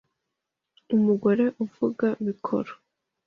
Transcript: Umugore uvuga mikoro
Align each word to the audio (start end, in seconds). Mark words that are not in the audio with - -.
Umugore 0.95 1.45
uvuga 1.63 2.05
mikoro 2.25 2.73